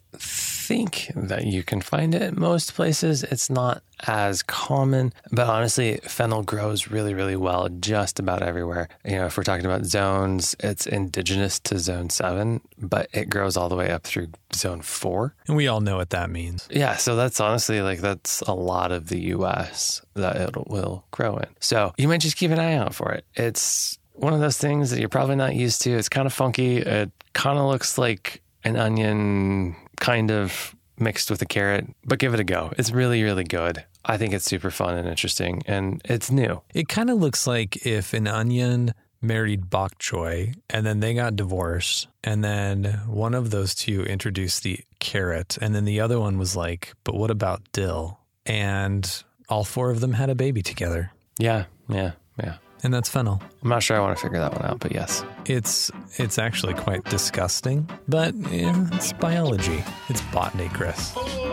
think 0.70 1.10
that 1.16 1.46
you 1.46 1.64
can 1.64 1.80
find 1.80 2.14
it 2.14 2.36
most 2.38 2.74
places. 2.74 3.24
It's 3.24 3.50
not 3.50 3.82
as 4.06 4.40
common, 4.44 5.12
but 5.32 5.48
honestly, 5.48 5.96
fennel 6.04 6.44
grows 6.44 6.86
really, 6.86 7.12
really 7.12 7.34
well 7.34 7.68
just 7.68 8.20
about 8.20 8.40
everywhere. 8.40 8.88
You 9.04 9.16
know, 9.16 9.26
if 9.26 9.36
we're 9.36 9.42
talking 9.42 9.66
about 9.66 9.84
zones, 9.84 10.54
it's 10.60 10.86
indigenous 10.86 11.58
to 11.60 11.80
zone 11.80 12.08
seven, 12.08 12.60
but 12.78 13.08
it 13.12 13.28
grows 13.28 13.56
all 13.56 13.68
the 13.68 13.74
way 13.74 13.90
up 13.90 14.04
through 14.04 14.28
zone 14.54 14.80
four. 14.80 15.34
And 15.48 15.56
we 15.56 15.66
all 15.66 15.80
know 15.80 15.96
what 15.96 16.10
that 16.10 16.30
means. 16.30 16.68
Yeah, 16.70 16.94
so 16.94 17.16
that's 17.16 17.40
honestly 17.40 17.82
like 17.82 17.98
that's 17.98 18.40
a 18.42 18.54
lot 18.54 18.92
of 18.92 19.08
the 19.08 19.20
US 19.34 20.02
that 20.14 20.36
it 20.36 20.68
will 20.68 21.04
grow 21.10 21.36
in. 21.36 21.48
So 21.58 21.92
you 21.98 22.06
might 22.06 22.20
just 22.20 22.36
keep 22.36 22.52
an 22.52 22.60
eye 22.60 22.74
out 22.74 22.94
for 22.94 23.10
it. 23.10 23.24
It's 23.34 23.98
one 24.14 24.32
of 24.32 24.40
those 24.40 24.58
things 24.58 24.90
that 24.90 25.00
you're 25.00 25.08
probably 25.08 25.36
not 25.36 25.54
used 25.54 25.82
to. 25.82 25.90
It's 25.90 26.08
kind 26.08 26.26
of 26.26 26.32
funky. 26.32 26.78
It 26.78 27.10
kind 27.32 27.58
of 27.58 27.66
looks 27.66 27.98
like 27.98 28.42
an 28.64 28.76
onion, 28.76 29.76
kind 29.98 30.30
of 30.30 30.74
mixed 30.98 31.30
with 31.30 31.40
a 31.40 31.46
carrot, 31.46 31.86
but 32.04 32.18
give 32.18 32.34
it 32.34 32.40
a 32.40 32.44
go. 32.44 32.72
It's 32.76 32.90
really, 32.90 33.22
really 33.22 33.44
good. 33.44 33.84
I 34.04 34.16
think 34.16 34.34
it's 34.34 34.44
super 34.44 34.70
fun 34.70 34.96
and 34.96 35.08
interesting, 35.08 35.62
and 35.66 36.00
it's 36.04 36.30
new. 36.30 36.62
It 36.74 36.88
kind 36.88 37.10
of 37.10 37.18
looks 37.18 37.46
like 37.46 37.86
if 37.86 38.12
an 38.12 38.26
onion 38.26 38.94
married 39.22 39.68
bok 39.68 39.98
choy 39.98 40.54
and 40.70 40.86
then 40.86 41.00
they 41.00 41.12
got 41.12 41.36
divorced 41.36 42.08
and 42.24 42.42
then 42.42 42.84
one 43.06 43.34
of 43.34 43.50
those 43.50 43.74
two 43.74 44.02
introduced 44.04 44.62
the 44.62 44.80
carrot 44.98 45.58
and 45.60 45.74
then 45.74 45.84
the 45.84 46.00
other 46.00 46.18
one 46.18 46.38
was 46.38 46.56
like 46.56 46.94
but 47.04 47.14
what 47.14 47.30
about 47.30 47.60
dill 47.72 48.18
and 48.46 49.22
all 49.50 49.62
four 49.62 49.90
of 49.90 50.00
them 50.00 50.14
had 50.14 50.30
a 50.30 50.34
baby 50.34 50.62
together 50.62 51.12
Yeah, 51.38 51.66
yeah, 51.90 52.12
yeah. 52.42 52.56
And 52.82 52.92
that's 52.92 53.08
fennel. 53.08 53.42
I'm 53.62 53.68
not 53.68 53.82
sure 53.82 53.96
I 53.96 54.00
want 54.00 54.16
to 54.16 54.22
figure 54.22 54.38
that 54.40 54.52
one 54.54 54.64
out, 54.64 54.80
but 54.80 54.92
yes. 54.92 55.24
it's 55.46 55.90
it's 56.16 56.38
actually 56.38 56.74
quite 56.74 57.04
disgusting 57.04 57.88
but 58.08 58.34
yeah, 58.34 58.86
it's 58.92 59.12
biology. 59.14 59.84
It's 60.08 60.22
botany 60.32 60.68
chris 60.70 61.12
oh, 61.16 61.49